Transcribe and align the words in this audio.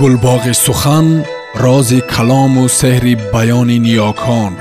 гулбоғи 0.00 0.54
сухан 0.66 1.06
рози 1.62 2.00
калому 2.12 2.64
сеҳри 2.80 3.14
баёни 3.32 3.78
ниёкон 3.86 4.52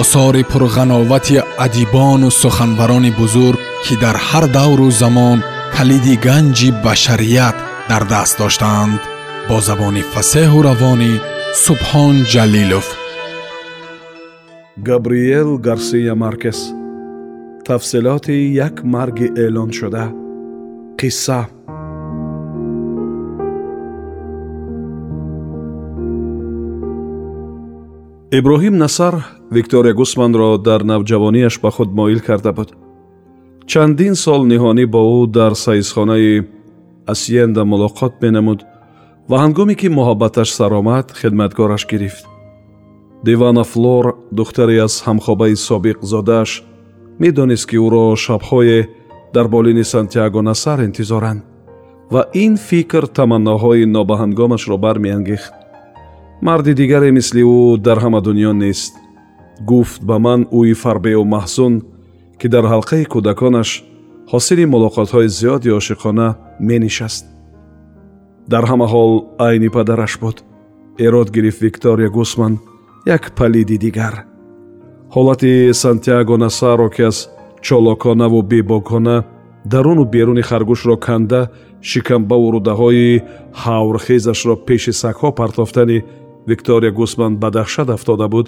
осори 0.00 0.42
пурғановати 0.50 1.36
адибону 1.64 2.28
суханбарони 2.42 3.12
бузург 3.20 3.60
ки 3.84 3.94
дар 4.02 4.16
ҳар 4.28 4.44
давру 4.58 4.88
замон 5.02 5.38
калиди 5.76 6.14
ганҷи 6.26 6.68
башарият 6.84 7.56
дар 7.90 8.02
даст 8.12 8.34
доштаанд 8.42 9.00
бо 9.48 9.56
забони 9.68 10.02
фасеҳу 10.12 10.58
равонӣ 10.68 11.12
субҳон 11.64 12.14
ҷалилов 12.32 12.86
габриел 14.88 15.50
гарсия 15.66 16.14
маркес 16.24 16.60
тафсилоти 17.68 18.36
як 18.66 18.74
марги 18.94 19.26
эълоншуда 19.44 20.04
қисса 21.00 21.40
иброҳим 28.30 28.76
насар 28.76 29.14
виктория 29.50 29.94
гусманро 29.94 30.58
дар 30.58 30.80
навҷавонияш 30.84 31.60
ба 31.62 31.70
худ 31.70 31.90
моил 31.98 32.20
карда 32.20 32.52
буд. 32.52 32.70
Чандин 33.66 34.14
сол 34.14 34.42
ниҳонӣ 34.52 34.84
бо 34.94 35.00
ӯ 35.18 35.26
дар 35.38 35.52
сайзхонаи 35.64 36.44
асиенда 37.12 37.62
мулоқот 37.72 38.14
менамуд 38.22 38.60
ва 39.30 39.36
ҳангоме 39.44 39.74
ки 39.80 39.88
муҳаббаташ 39.98 40.48
саромад 40.58 41.06
хидматгораш 41.20 41.86
гирифт. 41.90 42.24
Дивана 43.24 43.64
флор 43.64 44.04
духтаре 44.38 44.76
аз 44.86 44.94
ҳамхобаи 45.06 45.56
собиқ 45.68 45.98
зодааш 46.12 46.50
медонист 47.22 47.66
ки 47.70 47.76
ӯро 47.86 48.04
шабҳое 48.24 48.80
дар 49.34 49.46
болини 49.54 49.84
сантяго 49.84 50.40
насар 50.42 50.78
интизоранд 50.88 51.42
ва 52.12 52.22
ин 52.44 52.56
фикр 52.68 53.04
таманноҳои 53.18 53.84
нобаҳангомашро 53.96 54.76
бармеангехт 54.84 55.57
марди 56.42 56.74
дигаре 56.74 57.10
мисли 57.10 57.42
ӯ 57.42 57.78
дар 57.78 57.98
ҳама 57.98 58.20
дунё 58.20 58.52
нест. 58.52 58.94
гуфт 59.70 60.02
ба 60.02 60.18
ман 60.18 60.40
ӯи 60.58 60.74
фарбеу 60.82 61.24
маҳзун 61.34 61.74
ки 62.38 62.46
дар 62.54 62.64
ҳалқаи 62.72 63.04
кӯдаконаш 63.12 63.70
ҳосили 64.32 64.64
мулоқотҳои 64.74 65.28
зиёди 65.38 65.70
ошиқона 65.78 66.26
менишаст. 66.68 67.24
дар 68.52 68.64
ҳама 68.70 68.86
ҳол 68.92 69.12
айни 69.46 69.68
падараш 69.76 70.12
буд. 70.22 70.36
эрод 71.06 71.28
гирифт 71.36 71.60
виктория 71.66 72.08
гусман 72.16 72.54
як 73.06 73.22
палиди 73.38 73.76
дигар. 73.84 74.14
ҳолати 75.14 75.72
сантяго 75.82 76.36
насаро 76.44 76.88
ки 76.94 77.02
аз 77.10 77.18
чолоконаву 77.66 78.42
бебокона 78.42 79.16
даруну 79.72 80.04
беруни 80.04 80.42
харгӯшро 80.48 80.96
канда 81.06 81.40
шикамбаву 81.90 82.46
рудаҳои 82.54 83.22
ҳаврхезашро 83.62 84.54
пеши 84.66 84.92
сагҳо 85.02 85.28
партофтани 85.40 85.98
виктория 86.50 86.92
гусман 86.98 87.32
ба 87.42 87.48
даҳшат 87.56 87.88
афтода 87.96 88.26
буд 88.34 88.46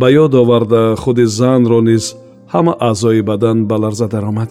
ба 0.00 0.06
ёд 0.24 0.32
оварда 0.42 0.82
худи 1.02 1.24
занро 1.38 1.80
низ 1.88 2.04
ҳама 2.52 2.72
аъзои 2.88 3.22
бадан 3.30 3.58
ба 3.68 3.76
ларза 3.82 4.06
даромад. 4.14 4.50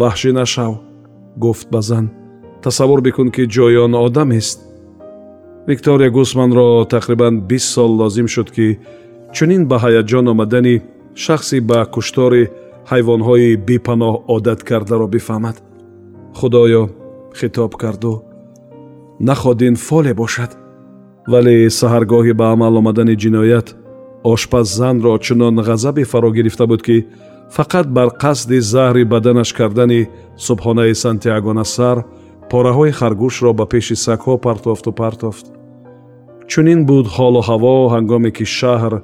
Ваҳшӣ 0.00 0.30
нашав 0.40 0.72
гуфт 1.44 1.66
ба 1.74 1.80
зан 1.88 2.06
тасаввур 2.62 3.00
бикун 3.06 3.28
ки 3.34 3.42
ҷои 3.54 3.76
он 3.84 3.94
одамест 4.06 4.58
виктория 5.70 6.10
гусманро 6.10 6.66
тақрибан 6.94 7.34
бист 7.50 7.68
сол 7.74 7.90
лозим 8.00 8.28
шуд 8.34 8.48
ки 8.56 8.66
чунин 9.36 9.62
ба 9.70 9.76
ҳаяҷон 9.84 10.26
омадани 10.32 10.76
шахси 11.24 11.58
ба 11.60 11.78
куштори 11.94 12.44
ҳайвонҳои 12.90 13.56
бепаноҳ 13.68 14.14
одат 14.36 14.60
кардаро 14.68 15.06
бифаҳмад. 15.14 15.56
Худоё 16.38 16.82
хитоб 17.38 17.72
карду. 17.82 18.14
Находин 19.28 19.74
фоле 19.86 20.12
бошад 20.22 20.50
вале 21.26 21.70
саҳаргоҳи 21.70 22.32
ба 22.40 22.46
амал 22.54 22.74
омадани 22.80 23.16
ҷиноят 23.22 23.68
ошпаз 24.32 24.66
занро 24.78 25.18
чунон 25.26 25.56
ғазабе 25.68 26.04
фаро 26.12 26.30
гирифта 26.36 26.66
буд 26.66 26.82
ки 26.86 26.96
фақат 27.56 27.86
бар 27.96 28.08
қасди 28.22 28.58
заҳри 28.72 29.04
баданаш 29.12 29.50
кардани 29.58 30.08
субҳонаи 30.46 30.94
сантиагонасар 31.04 31.98
пораҳои 32.50 32.92
харгӯшро 32.98 33.50
ба 33.58 33.64
пеши 33.72 33.96
сагҳо 34.06 34.34
партофту 34.46 34.90
партофт. 35.00 35.46
Чунин 36.50 36.80
буд 36.88 37.06
ҳолу 37.16 37.40
ҳаво 37.48 37.76
ҳангоме 37.94 38.30
ки 38.36 38.44
шаҳр 38.58 38.94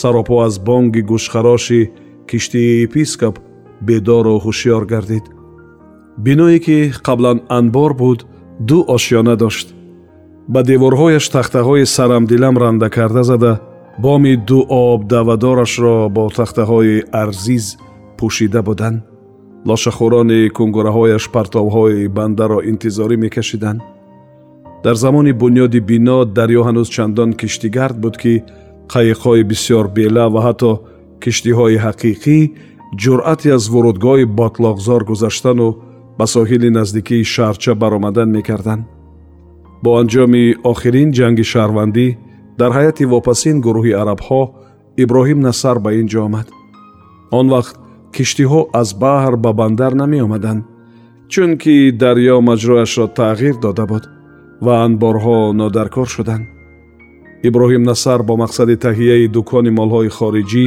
саропо 0.00 0.34
аз 0.46 0.54
бонги 0.68 1.02
гӯшхароши 1.10 1.82
киштии 2.30 2.82
епископ 2.86 3.34
бедору 3.86 4.36
ҳушьёр 4.44 4.82
гардид. 4.92 5.24
Биное 6.24 6.58
ки 6.66 6.78
қаблан 7.06 7.38
анбор 7.58 7.92
буд 8.02 8.20
ду 8.68 8.78
ошёна 8.96 9.34
дошт 9.42 9.68
ба 10.48 10.62
деворҳояш 10.62 11.28
тахтаҳои 11.28 11.84
сарамдилам 11.86 12.58
ранда 12.58 12.88
карда 12.90 13.22
зада 13.22 13.60
боми 13.98 14.36
ду 14.36 14.60
об 14.68 15.00
давадорашро 15.08 16.08
бо 16.16 16.28
тахтаҳои 16.38 17.04
арзиз 17.22 17.76
пӯшида 18.18 18.62
буданд. 18.68 18.98
Лошахӯрони 19.68 20.40
кунгураҳояш 20.56 21.24
партовҳои 21.34 22.08
бандаро 22.16 22.58
интизорӣ 22.70 23.16
мекашиданд. 23.24 23.80
Дар 24.84 24.96
замони 25.04 25.32
бунёди 25.42 25.80
бино 25.90 26.18
дарё 26.38 26.60
ҳанӯз 26.68 26.88
чандон 26.94 27.30
киштигард 27.40 27.96
буд 28.02 28.16
ки 28.22 28.34
қайиқҳои 28.92 29.42
бисёр 29.50 29.84
бела 29.96 30.24
ва 30.34 30.40
ҳатто 30.46 30.72
киштиҳои 31.22 31.76
ҳақиқӣ 31.86 32.38
ҷуръате 33.02 33.48
аз 33.56 33.64
вурудгоҳи 33.72 34.26
ботлоқзор 34.38 35.00
гузаштану 35.10 35.68
ба 36.18 36.26
соҳили 36.34 36.68
наздикии 36.78 37.28
шаҳрча 37.34 37.72
баромадан 37.82 38.28
мекарданд 38.36 38.84
бо 39.84 39.90
анҷоми 40.00 40.44
охирин 40.72 41.08
ҷанги 41.18 41.44
шаҳрвандӣ 41.52 42.06
дар 42.60 42.70
ҳайати 42.76 43.04
вопасин 43.14 43.56
гурӯҳи 43.66 43.92
арабҳо 44.02 44.42
иброҳим 45.02 45.40
насар 45.48 45.76
ба 45.84 45.90
ин 46.00 46.06
ҷо 46.12 46.20
омад. 46.28 46.46
Он 47.38 47.46
вақт 47.54 47.74
киштиҳо 48.14 48.60
аз 48.80 48.88
баҳр 49.02 49.34
ба 49.44 49.50
бандар 49.60 49.92
намеомаданд 50.02 50.62
чунки 51.32 51.74
дарьё 52.02 52.36
маҷрояшро 52.48 53.06
тағйир 53.20 53.56
дода 53.64 53.84
буд 53.90 54.04
ва 54.64 54.74
анборҳо 54.86 55.38
нодаркор 55.60 56.08
шуданд. 56.14 56.44
Иброҳим 57.48 57.82
насар 57.90 58.20
бо 58.28 58.34
мақсади 58.44 58.76
таҳияи 58.86 59.32
дукони 59.36 59.70
молҳои 59.78 60.10
хориҷӣ 60.16 60.66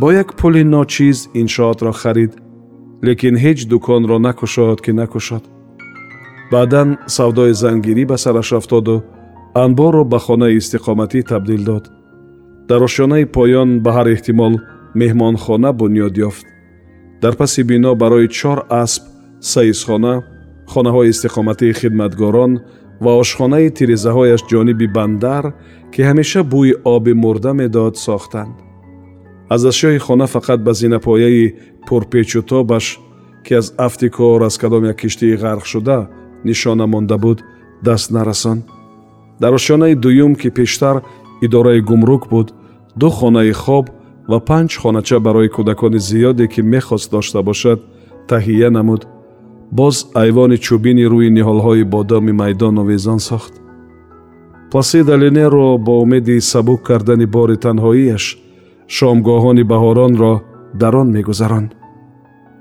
бо 0.00 0.08
як 0.22 0.28
пули 0.38 0.62
ночиз 0.74 1.18
иншоотро 1.40 1.92
харид 2.02 2.32
лекин 3.06 3.34
ҳеҷ 3.44 3.58
дуконро 3.72 4.16
накушод 4.26 4.78
ки 4.84 4.92
накушод 5.00 5.44
баъдан 6.52 6.88
савдои 7.16 7.52
зангирӣ 7.62 8.04
ба 8.10 8.16
сараш 8.24 8.50
афтоду 8.58 8.96
анборро 9.64 10.04
ба 10.12 10.18
хонаи 10.26 10.56
истиқоматӣ 10.60 11.20
табдил 11.30 11.62
дод. 11.64 11.84
Дар 12.68 12.80
ошёнаи 12.88 13.24
поён 13.36 13.70
ба 13.84 13.90
ҳар 13.96 14.06
эҳтимол 14.14 14.54
меҳмонхона 15.00 15.70
бунёд 15.80 16.14
ёфт. 16.28 16.46
Дар 17.22 17.34
паси 17.40 17.62
бино 17.70 17.94
барои 18.02 18.28
чор 18.38 18.58
асп 18.82 19.02
саизхона 19.52 20.14
хонаҳои 20.72 21.10
истиқоматии 21.12 21.76
хидматгорон 21.80 22.52
ва 23.04 23.12
ошхонаи 23.22 23.68
тирезаҳояш 23.76 24.42
ҷониби 24.50 24.86
бандар 24.96 25.44
ки 25.92 26.00
ҳамеша 26.08 26.40
бӯи 26.52 26.72
оби 26.94 27.12
мурда 27.22 27.52
медод 27.60 27.94
сохтанд. 28.06 28.54
Аз 29.54 29.62
ашёи 29.72 29.98
хона 30.06 30.26
фақат 30.34 30.60
ба 30.66 30.72
зинапояи 30.80 31.54
пурпечутобаш 31.86 32.86
ки 33.44 33.52
аз 33.60 33.66
афти 33.86 34.08
кор 34.16 34.42
аз 34.48 34.58
кадом 34.58 34.84
як 34.92 34.96
киштии 35.02 35.38
ғарқшуда 35.44 35.98
нишона 36.48 36.86
монда 36.86 37.16
буд 37.24 37.38
даст 37.86 38.10
нарасон. 38.10 38.58
Дар 39.40 39.52
ошёнаи 39.58 39.94
дуюм 39.94 40.32
ки 40.40 40.48
пештар 40.50 40.96
идораи 41.40 41.80
гумрук 41.80 42.28
буд 42.32 42.48
ду 43.00 43.08
хонаи 43.10 43.52
хоб 43.52 43.86
ва 44.30 44.38
панҷ 44.48 44.70
хонача 44.80 45.18
барои 45.20 45.48
кӯдакони 45.54 45.98
зиёде 46.08 46.46
ки 46.52 46.60
мехост 46.72 47.10
дошта 47.10 47.42
бошад 47.42 47.78
таҳия 48.28 48.70
намуд. 48.70 49.02
Боз 49.78 49.96
айвони 50.22 50.56
чӯбини 50.64 51.04
рӯи 51.12 51.28
ниҳолҳои 51.36 51.84
бодоми 51.94 52.32
майдон 52.40 52.78
овезон 52.82 53.20
сохт. 53.28 53.54
Пласида 54.70 55.14
линеро 55.22 55.78
бо 55.78 55.92
умеди 56.02 56.40
сабук 56.40 56.80
кардани 56.88 57.26
бори 57.26 57.56
танҳоияш 57.64 58.24
шомгоҳони 58.96 59.64
баҳоронро 59.72 60.34
дар 60.80 60.94
он 61.02 61.08
мегузаронд 61.16 61.70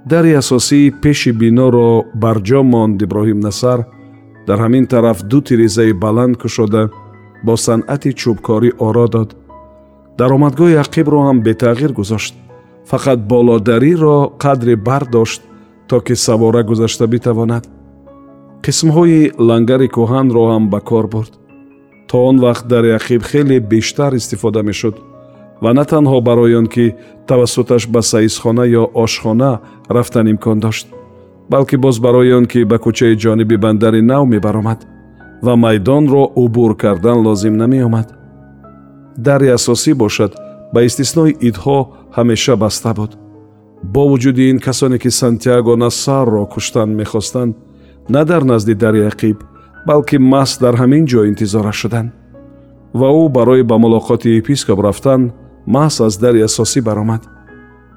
дари 0.05 0.33
асосии 0.33 0.91
пеши 1.01 1.31
биноро 1.31 2.05
барҷо 2.23 2.61
монд 2.63 3.01
иброҳим 3.05 3.39
насар. 3.47 3.79
Дар 4.47 4.59
ҳамин 4.65 4.85
тараф 4.93 5.17
ду 5.31 5.41
тирезаи 5.41 5.93
баланд 5.93 6.37
кушода 6.41 6.83
бо 7.45 7.53
санъати 7.65 8.11
чӯбкорӣ 8.19 8.69
оро 8.87 9.07
дод. 9.13 9.29
Даромадгоҳи 10.19 10.81
ақибро 10.83 11.19
ҳам 11.27 11.37
бетағйир 11.47 11.91
гузошт. 11.99 12.33
Фақат 12.91 13.19
болодариро 13.31 14.17
қадре 14.43 14.75
бардошт 14.87 15.41
то 15.89 15.99
ки 16.05 16.15
савора 16.25 16.61
гузашта 16.63 17.05
битавонад. 17.07 17.63
Қисмҳои 18.65 19.21
лангари 19.47 19.87
кӯҳанро 19.95 20.43
ҳам 20.51 20.63
ба 20.73 20.79
кор 20.89 21.05
бурд. 21.13 21.33
То 22.09 22.15
он 22.29 22.35
вақт 22.45 22.65
дари 22.73 22.89
ақиб 22.99 23.21
хеле 23.29 23.59
бештар 23.59 24.11
истифода 24.13 24.61
мешуд 24.69 24.95
ва 25.61 25.73
на 25.73 25.85
танҳо 25.85 26.21
барои 26.21 26.55
он 26.55 26.67
ки 26.67 26.95
тавассуташ 27.27 27.87
ба 27.87 28.01
саизхона 28.01 28.65
ё 28.81 28.83
ошхона 28.93 29.59
рафтан 29.89 30.27
имкон 30.31 30.59
дошт 30.59 30.87
балки 31.49 31.75
боз 31.75 31.99
барои 31.99 32.33
он 32.39 32.45
ки 32.45 32.63
ба 32.63 32.77
кӯчаи 32.77 33.15
ҷониби 33.23 33.57
бандари 33.57 34.01
нав 34.01 34.23
мебаромад 34.27 34.79
ва 35.41 35.55
майдонро 35.55 36.23
убур 36.35 36.75
кардан 36.75 37.17
лозим 37.25 37.57
намеомад. 37.57 38.07
Дари 39.17 39.47
асосӣ 39.57 39.93
бошад 39.93 40.31
ба 40.73 40.79
истиснои 40.83 41.37
идҳо 41.49 41.79
ҳамеша 42.17 42.55
баста 42.55 42.93
буд. 42.93 43.11
Бо 43.93 44.01
вуҷуди 44.09 44.49
ин 44.51 44.59
касоне 44.59 44.97
ки 45.03 45.09
сантяго 45.21 45.75
насарро 45.75 46.45
куштан 46.53 46.89
мехостанд 46.99 47.55
на 48.09 48.25
дар 48.25 48.43
назди 48.43 48.73
дари 48.73 49.01
ақиб 49.11 49.37
балки 49.87 50.17
маҳз 50.33 50.51
дар 50.63 50.75
ҳамин 50.81 51.03
ҷо 51.11 51.21
интизораш 51.31 51.77
шуданд 51.81 52.09
ва 52.99 53.07
ӯ 53.21 53.29
барои 53.37 53.63
ба 53.69 53.75
мулоқоти 53.83 54.29
епископ 54.39 54.79
рафтан 54.87 55.21
маҳз 55.73 55.95
аз 56.07 56.13
дари 56.23 56.41
асосӣ 56.47 56.81
баромад. 56.87 57.21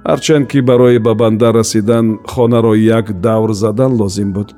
Ҳарчанд 0.08 0.44
ки 0.50 0.60
барои 0.60 0.98
ба 1.06 1.12
бандар 1.14 1.54
расидан 1.60 2.06
хонаро 2.32 2.74
як 2.74 3.06
давр 3.26 3.50
задан 3.52 3.92
лозим 4.00 4.32
буд. 4.32 4.48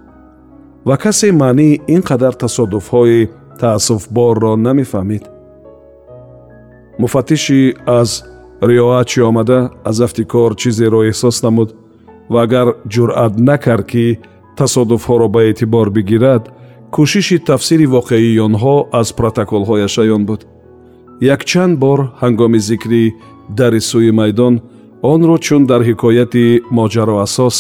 Ва 0.89 0.97
касе 0.97 1.33
маънии 1.33 1.81
ин 1.95 2.03
қадар 2.09 2.35
тасодуфҳои 2.43 3.29
таассуфборро 3.61 4.53
намефаҳмид 4.67 5.25
муфаттиши 7.01 7.75
аз 7.87 8.25
риоачи 8.63 9.21
омада 9.21 9.71
аз 9.85 10.01
афти 10.01 10.25
кор 10.25 10.55
чизеро 10.61 11.01
эҳсос 11.11 11.37
намуд 11.43 11.71
ва 12.33 12.43
агар 12.43 12.67
ҷуръат 12.93 13.35
накард 13.49 13.87
ки 13.93 14.19
тасодуфҳоро 14.59 15.29
ба 15.35 15.41
эътибор 15.49 15.87
бигирад 15.97 16.43
кӯшиши 16.95 17.39
тафсири 17.51 17.87
воқеии 17.97 18.41
онҳо 18.47 18.77
аз 19.01 19.09
протоколҳояш 19.19 19.95
аён 20.05 20.23
буд 20.29 20.41
якчанд 21.21 21.79
бор 21.79 21.99
ҳангоми 22.23 22.59
зикри 22.69 23.15
дари 23.59 23.81
сӯи 23.91 24.13
майдон 24.21 24.55
онро 25.13 25.37
чун 25.47 25.63
дар 25.71 25.83
ҳикояти 25.89 26.45
моҷаро 26.79 27.17
асос 27.27 27.57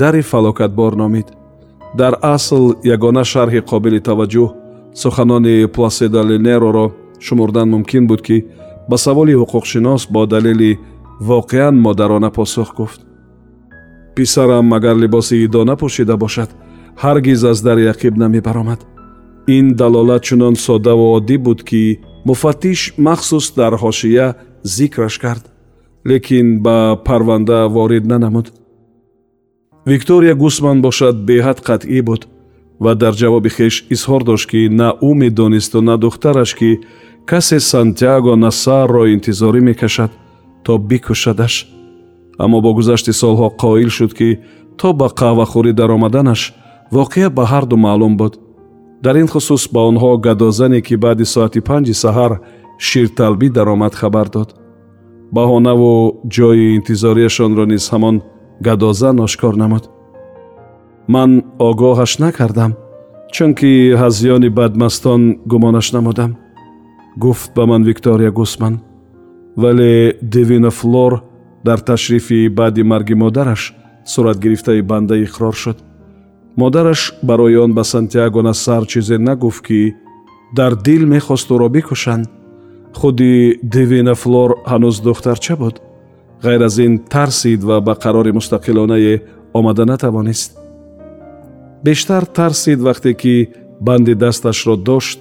дари 0.00 0.22
фалокатбор 0.22 0.92
номид. 1.02 1.26
Дар 2.00 2.14
асл 2.34 2.64
ягона 2.94 3.24
шарҳи 3.32 3.60
қобили 3.70 4.00
таваҷҷӯҳ 4.08 4.48
суханони 5.02 5.66
пласеда 5.74 6.22
ленероро 6.30 6.86
шумурдан 7.26 7.68
мумкин 7.74 8.04
буд 8.10 8.20
ки 8.26 8.36
ба 8.90 8.96
саволи 9.04 9.34
ҳуқуқшинос 9.40 10.02
бо 10.14 10.22
далели 10.26 10.78
воқеан 11.30 11.74
модарона 11.86 12.30
посух 12.30 12.68
гуфт. 12.78 13.00
Писарам 14.16 14.72
агар 14.72 14.96
либоси 15.02 15.36
идо 15.46 15.60
напӯшида 15.70 16.16
бошад 16.16 16.50
ҳаргиз 17.02 17.40
аз 17.50 17.58
дари 17.66 17.84
ақиб 17.92 18.14
намебаромад. 18.22 18.80
Ин 19.56 19.66
далолат 19.80 20.22
чунон 20.22 20.54
соддаву 20.66 21.06
оддӣ 21.16 21.36
буд 21.46 21.60
ки 21.68 21.82
муфаттиш 22.24 22.94
махсус 22.98 23.52
дар 23.58 23.72
ҳошия 23.82 24.34
зикраш 24.62 25.18
кард 25.18 25.44
лекин 26.06 26.62
ба 26.62 27.00
парванда 27.04 27.68
ворид 27.68 28.04
нанамуд. 28.06 28.52
Виктория 29.86 30.34
гусман 30.34 30.82
бошад 30.82 31.16
беҳад 31.28 31.58
қатъӣ 31.68 32.02
буд 32.02 32.22
ва 32.80 32.94
дар 32.94 33.14
ҷавоби 33.14 33.50
хеш 33.56 33.74
изҳор 33.94 34.22
дошт 34.24 34.46
ки 34.50 34.68
на 34.80 34.88
ӯ 35.08 35.10
медонисту 35.22 35.80
на 35.82 35.94
духтараш 35.98 36.54
ки 36.54 36.70
касе 37.30 37.60
сантяго 37.60 38.36
насарро 38.36 39.02
интизорӣ 39.14 39.60
мекашад 39.60 40.10
то 40.64 40.78
бикушадаш 40.78 41.54
аммо 42.38 42.60
бо 42.64 42.70
гузашти 42.74 43.12
солҳо 43.22 43.48
қоил 43.62 43.90
шуд 43.96 44.12
ки 44.18 44.28
то 44.78 44.88
ба 44.92 45.06
қаҳвахӯрӣ 45.20 45.72
даромаданаш 45.80 46.40
воқеа 46.96 47.28
ба 47.36 47.44
ҳарду 47.52 47.76
маълум 47.76 48.16
буд 48.16 48.32
дар 49.02 49.16
ин 49.16 49.28
хусус 49.28 49.68
ба 49.72 49.80
онҳо 49.90 50.18
гадозане 50.26 50.80
ки 50.86 50.94
баъди 50.96 51.24
соати 51.24 51.60
панҷи 51.60 51.94
саҳар 52.04 52.32
ширталбӣ 52.78 53.48
даромад 53.56 53.94
хабар 53.94 54.28
дод. 54.34 54.48
Баҳонаву 55.36 55.92
ҷои 56.34 56.74
интизориашонро 56.78 57.64
низ 57.72 57.84
ҳамон 57.92 58.16
гадозан 58.66 59.16
ошкор 59.26 59.54
намуд. 59.62 59.84
Ман 61.14 61.30
огоҳаш 61.68 62.12
накардам 62.24 62.72
чунки 63.34 63.70
ҳазёни 64.02 64.48
бадмастон 64.58 65.22
гумонаш 65.50 65.86
намудам 65.96 66.30
гуфт 67.24 67.50
ба 67.56 67.66
ман 67.66 67.82
виктория 67.84 68.30
гусман. 68.30 68.74
Вале 69.56 70.18
девина 70.22 70.70
флор 70.70 71.12
дар 71.64 71.78
ташрифи 71.78 72.48
баъди 72.48 72.82
марги 72.82 73.14
модараш 73.14 73.74
суратгирифтаи 74.04 74.82
банда 74.82 75.14
иқрор 75.26 75.54
шуд 75.62 75.78
модараш 76.56 77.14
барои 77.22 77.56
он 77.56 77.74
ба 77.74 77.84
сантяго 77.84 78.42
насар 78.42 78.86
чизе 78.86 79.18
нагуфт 79.18 79.64
ки 79.66 79.94
дар 80.52 80.76
дил 80.76 81.06
мехост 81.06 81.50
ӯро 81.50 81.68
бикушанд 81.68 82.28
худи 82.94 83.58
девина 83.62 84.14
флор 84.14 84.50
ҳанӯз 84.70 84.96
духтарча 85.02 85.56
буд? 85.56 85.80
Ғайр 86.42 86.62
аз 86.64 86.78
ин 86.78 86.98
тарсид 86.98 87.62
ва 87.64 87.80
ба 87.80 87.94
қарори 88.02 88.32
мустақилонае 88.38 89.22
омада 89.52 89.84
натавонист. 89.84 90.58
Бештар 91.84 92.24
тарсид 92.26 92.80
вақте 92.80 93.14
ки 93.14 93.48
банди 93.80 94.14
дасташро 94.14 94.76
дошт 94.76 95.18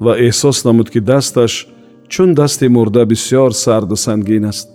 ва 0.00 0.12
эҳсос 0.18 0.64
намуд 0.64 0.90
ки 0.90 1.00
дасташ 1.00 1.68
чун 2.08 2.34
дасти 2.34 2.68
мурда 2.68 3.04
бисьёр 3.04 3.52
сарду 3.52 3.96
сангин 3.96 4.44
аст. 4.44 4.68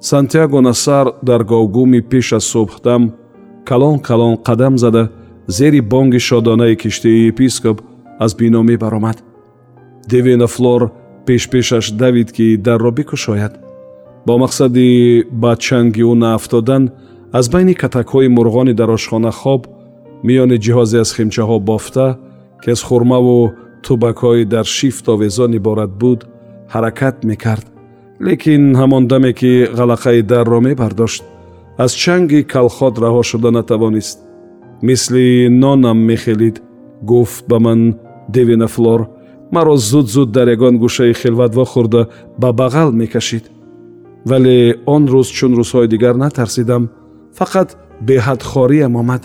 Сантяго 0.00 0.60
насар 0.60 1.06
дар 1.22 1.44
говгуми 1.44 2.00
пеш 2.00 2.32
аз 2.32 2.44
субҳдам 2.44 3.02
калон 3.64 3.98
калон 4.00 4.34
қадам 4.36 4.76
зада 4.76 5.08
зери 5.46 5.80
бонги 5.80 6.18
шодонаи 6.18 6.76
киштии 6.76 7.28
епископ 7.28 7.82
аз 8.18 8.34
бино 8.34 8.62
мебаромад. 8.62 9.22
Девина 10.08 10.46
флор 10.46 10.90
пешпешаш 11.26 11.90
давид 11.92 12.32
ки 12.32 12.56
дарро 12.56 12.90
бикушояд. 12.90 13.58
Бо 14.26 14.38
мақсади 14.38 15.24
ба 15.32 15.56
чанги 15.56 16.02
ӯ 16.02 16.14
наафтодан 16.14 16.90
аз 17.32 17.48
байни 17.48 17.74
катакҳои 17.74 18.28
мурғони 18.28 18.74
дар 18.74 18.90
ошхона 18.90 19.30
хоб 19.30 19.66
миёни 20.24 20.58
ҷиҳозе 20.64 20.98
аз 21.00 21.10
химчаҳо 21.16 21.58
бофта 21.60 22.18
ки 22.62 22.70
аз 22.70 22.82
хурмаву 22.82 23.52
тубакҳои 23.84 24.44
дар 24.44 24.64
шифт 24.64 25.08
овезон 25.08 25.52
иборат 25.58 25.90
буд 26.02 26.20
ҳаракат 26.72 27.16
мекард. 27.24 27.66
Лекин 28.26 28.62
ҳамон 28.80 29.06
даме 29.06 29.32
ки 29.32 29.52
ғалақаи 29.78 30.22
дарро 30.22 30.60
мебардошт 30.60 31.22
аз 31.78 31.92
чанги 31.92 32.42
калхот 32.42 32.98
раҳо 32.98 33.22
шуда 33.22 33.50
натавонист. 33.50 34.18
Мисли 34.82 35.48
нонам 35.50 35.98
мехелид 35.98 36.62
гуфт 37.02 37.44
ба 37.48 37.58
ман 37.60 37.80
девина 38.28 38.68
флор. 38.68 39.00
Маро 39.52 39.76
зуд 39.76 40.06
зуд 40.14 40.30
дар 40.32 40.48
ягон 40.48 40.74
гӯшаи 40.78 41.12
хилват 41.14 41.54
вохӯрда 41.54 42.08
ба 42.38 42.48
бағал 42.60 42.90
мекашид. 42.92 43.44
Вале 44.24 44.76
он 44.86 45.02
рӯз 45.12 45.28
чун 45.36 45.52
рӯзҳои 45.58 45.88
дигар 45.88 46.14
натарсидам. 46.14 46.90
Фақат 47.38 47.68
беҳадхориям 48.06 48.96
омад. 48.96 49.22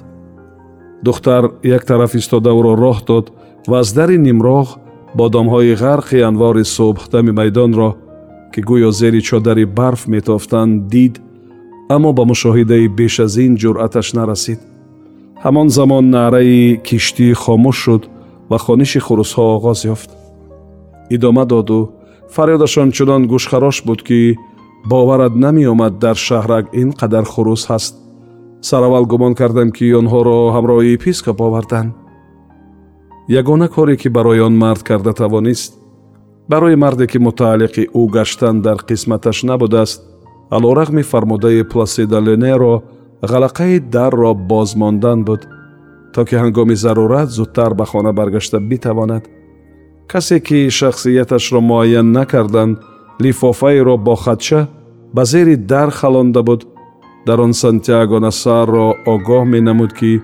Духтар 1.04 1.44
як 1.64 1.86
тараф 1.86 2.16
истода 2.16 2.50
ӯро 2.50 2.74
роҳ 2.84 2.98
дод 3.08 3.26
ва 3.68 3.80
аз 3.80 3.94
дари 3.94 4.18
нимроғ 4.18 4.68
бодомҳои 5.20 5.74
ғарқи 5.84 6.22
анвори 6.30 6.64
субҳдами 6.76 7.32
майдонро 7.40 7.90
ки 8.54 8.60
гӯё 8.70 8.92
зери 8.92 9.22
чодари 9.22 9.66
барф 9.66 10.08
метофтанд 10.08 10.88
дид 10.94 11.16
аммо 11.96 12.10
ба 12.18 12.24
мушоҳидаи 12.32 12.88
беш 12.98 13.16
аз 13.26 13.34
ин 13.46 13.54
ҷуръаташ 13.62 14.08
нарасид. 14.18 14.60
Ҳамон 15.44 15.68
замон 15.78 16.06
наъраи 16.16 16.80
киштӣ 16.88 17.28
хомӯш 17.44 17.78
шуд 17.84 18.04
ва 18.50 18.58
хониши 18.66 19.00
хурусҳо 19.06 19.44
оғоз 19.56 19.80
ёфт. 19.94 20.10
Идома 21.16 21.44
доду 21.54 21.80
фарёдашон 22.36 22.90
чунон 22.96 23.24
гӯшхарош 23.32 23.78
буд 23.88 24.02
ки 24.08 24.20
боварат 24.92 25.34
намеомад 25.44 25.94
дар 26.04 26.18
шаҳрак 26.28 26.66
ин 26.82 26.90
қадар 27.00 27.26
хурус 27.34 27.64
ҳаст. 27.70 27.94
Сараввал 28.70 29.06
гумон 29.12 29.34
кардам 29.40 29.70
ки 29.78 29.86
онҳоро 30.00 30.38
ҳамроҳи 30.56 30.94
епископ 30.98 31.38
оварданд. 31.48 31.92
Ягона 33.40 33.68
коре 33.76 33.96
ки 34.02 34.08
барои 34.18 34.40
он 34.48 34.56
мард 34.64 34.84
карда 34.90 35.14
тавонист 35.14 35.72
барои 36.52 36.76
марде 36.76 37.08
ки 37.08 37.18
мутааллиқи 37.18 37.84
ӯ 38.00 38.02
гаштан 38.16 38.62
дар 38.62 38.78
қисматаш 38.90 39.38
набудааст 39.50 40.02
алорағми 40.54 41.04
фармудаи 41.04 41.64
пласида 41.64 42.20
ленеро 42.22 42.84
ғалақаи 43.22 43.80
дарро 43.80 44.34
боз 44.34 44.76
мондан 44.76 45.24
буд 45.26 45.48
то 46.14 46.26
ки 46.26 46.36
ҳангоми 46.36 46.76
зарурат 46.76 47.30
зудтар 47.30 47.74
ба 47.74 47.86
хона 47.86 48.14
баргашта 48.14 48.60
битавонад. 48.60 49.24
Касе 50.08 50.40
ки 50.40 50.70
шахсияташро 50.70 51.62
муайян 51.62 52.12
накарданд 52.12 52.78
лифофаеро 53.20 53.98
бо 53.98 54.16
хатча 54.16 54.68
ба 55.14 55.26
зери 55.26 55.56
дар 55.56 55.90
халонда 55.92 56.44
буд. 56.44 56.68
Дар 57.26 57.40
он 57.42 57.54
сантяго 57.54 58.20
насарро 58.20 58.96
огоҳ 59.06 59.46
менамуд 59.46 59.94
ки 59.94 60.22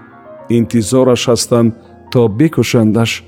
интизораш 0.49 1.27
ҳастанд 1.29 1.73
то 2.11 2.27
бикушандаш 2.27 3.23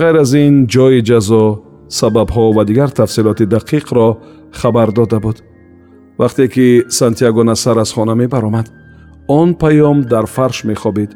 ғайр 0.00 0.16
аз 0.20 0.32
ин 0.34 0.66
ҷои 0.74 1.00
ҷазо 1.08 1.44
сабабҳо 1.88 2.52
ва 2.56 2.64
дигар 2.64 2.90
тафсилоти 2.90 3.44
дақиқро 3.54 4.06
хабар 4.52 4.92
дода 4.92 5.18
буд 5.20 5.36
вақте 6.18 6.48
ки 6.48 6.66
сантяго 6.88 7.44
насар 7.44 7.78
аз 7.78 7.92
хона 7.92 8.14
мебаромад 8.14 8.66
он 9.28 9.54
паём 9.54 10.04
дар 10.04 10.26
фарш 10.26 10.64
мехобид 10.64 11.10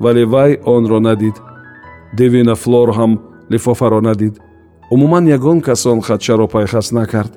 вале 0.00 0.24
вай 0.26 0.60
онро 0.64 1.00
надид 1.00 1.36
девина 2.18 2.54
флор 2.54 2.88
ҳам 2.98 3.12
лифофаро 3.50 4.00
надид. 4.00 4.40
Умуман 4.90 5.26
ягон 5.26 5.60
кас 5.60 5.86
он 5.86 6.00
хатчаро 6.00 6.46
пайхас 6.48 6.92
накард 6.92 7.32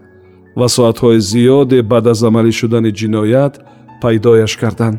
ва 0.56 0.68
соатҳои 0.68 1.20
зиёде 1.32 1.82
баъд 1.82 2.08
аз 2.08 2.24
амалӣ 2.24 2.52
шудани 2.60 2.92
ҷиноят 3.00 3.54
пайдояш 4.02 4.54
карданд. 4.62 4.98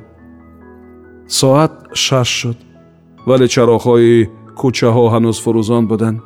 Соат 1.38 1.72
шаш 2.04 2.28
шуд 2.40 2.58
вале 3.28 3.46
чароғҳои 3.54 4.28
кӯчаҳо 4.60 5.04
ҳанӯз 5.14 5.38
фурӯзон 5.44 5.84
буданд. 5.90 6.18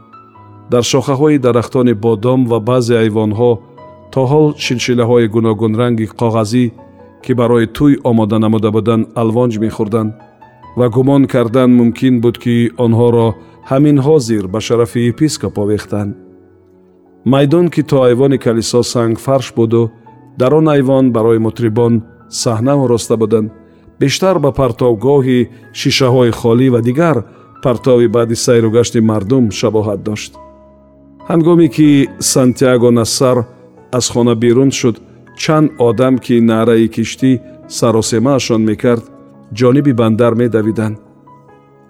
Дар 0.73 0.85
шохаҳои 0.93 1.43
дарахтони 1.47 1.95
бодом 2.05 2.41
ва 2.50 2.59
баъзе 2.69 2.97
айвонҳо 3.02 3.52
то 4.12 4.21
ҳол 4.31 4.47
шилшилаҳои 4.64 5.26
гуногунранги 5.35 6.07
коғазӣ 6.21 6.64
ки 7.25 7.33
барои 7.40 7.66
тӯй 7.76 7.92
омода 8.11 8.38
намуда 8.45 8.71
буданд 8.76 9.04
алвонҷ 9.21 9.54
мехӯрданд 9.64 10.12
ва 10.78 10.87
гумон 10.95 11.23
кардан 11.33 11.71
мумкин 11.81 12.14
буд 12.25 12.37
ки 12.42 12.57
онҳоро 12.85 13.28
ҳамин 13.71 13.97
ҳозир 14.07 14.45
ба 14.52 14.59
шарафи 14.66 15.00
епископ 15.12 15.54
овехтанд 15.62 16.12
майдон 17.33 17.66
ки 17.75 17.83
то 17.90 17.97
айвони 18.09 18.38
калисо 18.45 18.81
сангфарш 18.92 19.47
буду 19.59 19.83
дар 20.40 20.52
он 20.54 20.66
айвон 20.75 21.04
барои 21.16 21.38
мутрибон 21.47 21.95
саҳна 22.42 22.75
ороста 22.85 23.16
буданд 23.23 23.49
бештар 24.00 24.37
ба 24.45 24.50
партовгоҳи 24.61 25.49
шишаҳои 25.81 26.33
холӣ 26.40 26.69
ва 26.75 26.81
дигар 26.88 27.16
партови 27.64 28.09
баъди 28.16 28.37
сайру 28.45 28.71
гашти 28.76 29.00
мардум 29.11 29.45
шабоҳат 29.59 30.00
дошт. 30.09 30.33
Ҳангоме 31.31 31.69
ки 31.76 31.88
сантяго 32.33 32.90
нассар 33.00 33.37
аз 33.92 34.11
хона 34.11 34.34
берун 34.34 34.70
шуд. 34.70 34.96
Чанд 35.37 35.70
одам 35.78 36.18
ки 36.18 36.40
наъраи 36.40 36.88
киштӣ 36.88 37.40
саросемаашон 37.68 38.62
мекард 38.70 39.04
ҷониби 39.58 39.92
бандар 39.92 40.34
медавиданд. 40.34 40.96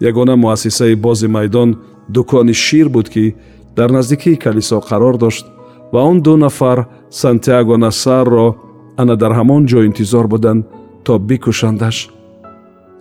Ягона 0.00 0.37
муассисаи 0.37 0.94
бози 0.94 1.28
майдон 1.28 1.71
дукони 2.09 2.54
шир 2.54 2.88
буд 2.88 3.09
ки 3.09 3.35
дар 3.76 3.90
наздикии 3.90 4.37
калисо 4.37 4.80
қарор 4.80 5.16
дошт 5.18 5.47
ва 5.92 6.00
он 6.11 6.23
ду 6.23 6.37
нафар 6.37 6.87
сантяго 7.11 7.76
нассарро 7.76 8.56
ана 8.97 9.16
дар 9.16 9.32
ҳамон 9.32 9.62
ҷо 9.71 9.85
интизор 9.88 10.26
буданд 10.28 10.66
то 11.04 11.18
бикушандаш 11.18 11.97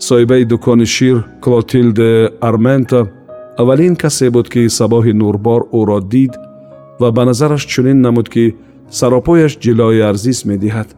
соҳибаи 0.07 0.45
дукони 0.45 0.85
шир 0.85 1.17
клотилде 1.43 2.29
армента 2.41 2.99
аввалин 3.57 3.95
касе 3.95 4.29
буд 4.29 4.47
ки 4.53 4.69
сабоҳи 4.79 5.13
нурбор 5.21 5.61
ӯро 5.79 5.99
дид 6.13 6.33
ва 6.99 7.11
ба 7.11 7.23
назараш 7.25 7.63
чунин 7.71 8.01
намуд 8.01 8.27
ки 8.33 8.55
саропояш 8.99 9.53
ҷилои 9.63 9.99
арзис 10.09 10.39
медиҳад. 10.51 10.89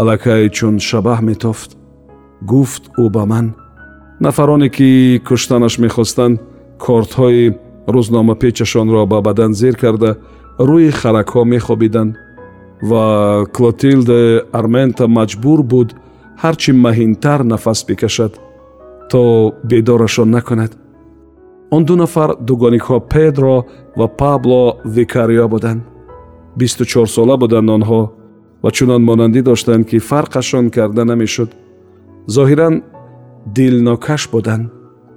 Аллакай 0.00 0.42
чун 0.56 0.74
шабаҳ 0.88 1.20
метофт 1.30 1.70
гуфт 2.50 2.82
ӯ 3.02 3.06
ба 3.14 3.24
ман. 3.30 3.46
Нафароне 4.26 4.68
ки 4.76 5.20
куштанаш 5.28 5.74
мехостанд 5.84 6.36
кортҳои 6.84 7.44
рӯзномапечашонро 7.94 9.02
ба 9.12 9.18
бадан 9.26 9.52
зер 9.60 9.74
карда 9.82 10.10
рӯи 10.68 10.90
харакҳо 11.00 11.42
мехобиданд 11.54 12.12
ва 12.90 13.04
клотилде 13.54 14.20
армента 14.60 15.04
маҷбур 15.18 15.60
буд 15.72 15.88
ҳарчи 16.42 16.70
маҳинтар 16.86 17.40
нафас 17.52 17.80
бикашад 17.88 18.32
то 19.10 19.22
бедорашон 19.70 20.30
накунад. 20.36 20.72
Он 21.74 21.82
ду 21.88 21.94
нафар 22.02 22.30
дугониҳо 22.48 22.96
педро 23.12 23.56
ва 23.98 24.06
пабло 24.20 24.62
викарио 24.96 25.48
буданд 25.54 25.82
бисту 26.56 26.84
чорсола 26.84 27.36
буданд 27.36 27.70
онҳо 27.76 28.00
ва 28.62 28.70
чунон 28.70 29.02
монандӣ 29.08 29.40
доштанд 29.42 29.84
ки 29.90 29.98
фарқашон 29.98 30.70
карда 30.70 31.04
намешуд. 31.04 31.50
Зоҳиран 32.36 32.74
дилнокаш 33.56 34.22
буданд 34.32 34.64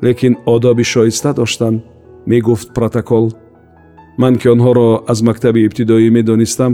лекин 0.04 0.34
одоби 0.46 0.84
шоиста 0.84 1.34
доштанд. 1.34 1.82
Мегуфт 2.26 2.74
протокол. 2.74 3.26
Ман 4.18 4.36
ки 4.36 4.48
онҳоро 4.48 5.04
аз 5.12 5.20
мактаби 5.22 5.66
ибтидоӣ 5.68 6.10
медонистам 6.18 6.74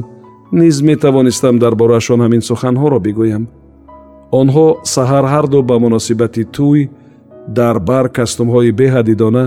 низ 0.52 0.82
метавонистам 0.82 1.60
дар 1.60 1.74
бораашон 1.76 2.20
ҳамин 2.26 2.42
суханҳоро 2.50 3.00
бигӯям. 3.06 3.44
Онҳо 4.32 4.68
саҳар 4.96 5.26
ҳарду 5.34 5.60
ба 5.70 5.76
муносибати 5.80 6.44
тӯй 6.56 6.90
дар 7.58 7.80
бар 7.80 8.06
кастумҳои 8.18 8.72
беҳадидона 8.80 9.46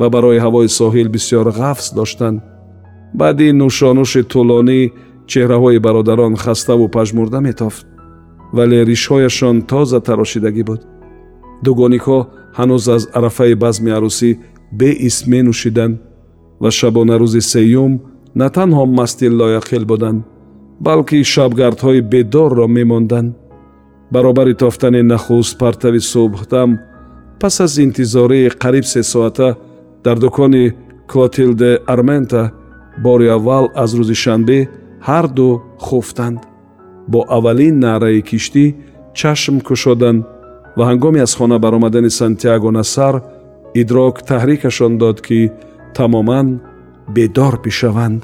ва 0.00 0.06
барои 0.14 0.38
ҳавои 0.44 0.68
соҳил 0.80 1.08
бисьёр 1.14 1.46
ғафз 1.60 1.86
доштанд 1.98 2.38
баъди 3.20 3.48
нӯшонӯши 3.60 4.22
тӯлонӣ 4.32 4.80
чеҳраҳои 5.30 5.78
бародарон 5.86 6.34
хаставу 6.42 6.86
пажмурда 6.96 7.40
метофт 7.48 7.86
вале 8.56 8.78
ришҳояшон 8.90 9.56
тоза 9.70 10.00
тарошидагӣ 10.08 10.62
буд. 10.68 10.80
Дугониҳо 11.64 12.18
ҳанӯз 12.58 12.84
аз 12.96 13.02
арафаи 13.18 13.54
базми 13.64 13.90
арӯсӣ 13.98 14.30
беис 14.80 15.16
менӯшиданд 15.30 15.94
ва 16.62 16.70
шабонарӯзи 16.78 17.42
сеюм 17.52 17.92
на 18.40 18.46
танҳо 18.56 18.84
масти 18.98 19.26
лояқил 19.40 19.84
буданд 19.90 20.20
балки 20.86 21.18
шабгардҳои 21.32 22.00
бедорро 22.12 22.66
мемонданд. 22.78 23.30
Баробари 24.14 24.54
тофтани 24.62 25.02
нахуст 25.12 25.58
партави 25.62 26.00
субҳдам 26.12 26.70
пас 27.40 27.60
аз 27.60 27.72
интизории 27.86 28.50
қариб 28.62 28.84
се 28.92 29.02
соата 29.02 29.48
дар 30.04 30.16
дукони 30.24 30.64
клотилде 31.10 31.70
армента 31.86 32.42
бори 33.04 33.26
аввал 33.36 33.64
аз 33.82 33.90
рӯзи 33.98 34.16
шанбе 34.24 34.58
ҳар 35.08 35.26
ду 35.36 35.48
хуфтанд 35.86 36.40
бо 37.12 37.20
аввалин 37.36 37.74
наъраи 37.84 38.22
киштӣ 38.28 38.64
чашм 39.18 39.56
кушоданд 39.68 40.20
ва 40.76 40.84
ҳангоми 40.90 41.20
аз 41.26 41.32
хона 41.38 41.58
баромадани 41.64 42.10
сантяго 42.20 42.70
насар 42.78 43.14
идрок 43.80 44.14
таҳрикашон 44.30 44.92
дод 45.02 45.18
ки 45.26 45.40
тамоман 45.96 46.48
бедор 47.14 47.54
бишаванд 47.64 48.20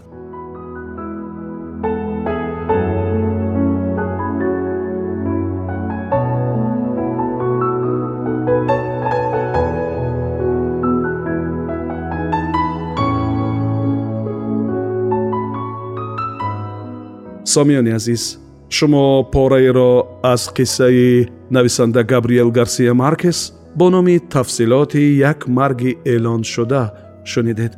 сомиёни 17.51 17.91
азиз 17.91 18.39
шумо 18.69 19.23
пораеро 19.31 20.19
аз 20.23 20.49
қиссаи 20.55 21.27
нависанда 21.51 22.03
габриел 22.03 22.51
гарсия 22.51 22.93
маркес 22.93 23.53
бо 23.75 23.89
номи 23.89 24.19
тафсилоти 24.19 25.17
як 25.19 25.47
марги 25.47 25.97
эълоншуда 26.05 26.91
шунидед 27.25 27.73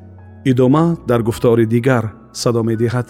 идома 0.45 0.97
дар 1.07 1.21
гуфтори 1.21 1.65
дигар 1.65 2.13
садо 2.33 2.63
медиҳад 2.63 3.07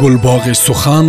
гулбоғи 0.00 0.54
сухан 0.54 1.08